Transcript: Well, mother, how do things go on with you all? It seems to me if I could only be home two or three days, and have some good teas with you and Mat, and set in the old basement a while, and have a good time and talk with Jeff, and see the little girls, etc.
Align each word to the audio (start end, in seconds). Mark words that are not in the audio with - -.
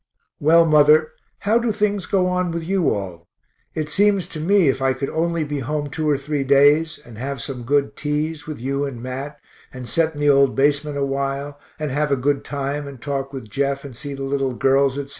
Well, 0.39 0.65
mother, 0.65 1.11
how 1.41 1.59
do 1.59 1.71
things 1.71 2.07
go 2.07 2.25
on 2.25 2.49
with 2.49 2.63
you 2.63 2.91
all? 2.91 3.27
It 3.75 3.87
seems 3.87 4.27
to 4.29 4.39
me 4.39 4.67
if 4.67 4.81
I 4.81 4.93
could 4.93 5.11
only 5.11 5.43
be 5.43 5.59
home 5.59 5.91
two 5.91 6.09
or 6.09 6.17
three 6.17 6.43
days, 6.43 6.97
and 7.05 7.19
have 7.19 7.39
some 7.39 7.61
good 7.61 7.95
teas 7.95 8.47
with 8.47 8.57
you 8.59 8.83
and 8.83 8.99
Mat, 9.03 9.37
and 9.71 9.87
set 9.87 10.15
in 10.15 10.19
the 10.19 10.27
old 10.27 10.55
basement 10.55 10.97
a 10.97 11.05
while, 11.05 11.59
and 11.77 11.91
have 11.91 12.09
a 12.11 12.15
good 12.15 12.43
time 12.43 12.87
and 12.87 12.99
talk 12.99 13.31
with 13.31 13.47
Jeff, 13.51 13.85
and 13.85 13.95
see 13.95 14.15
the 14.15 14.23
little 14.23 14.53
girls, 14.55 14.97
etc. 14.97 15.09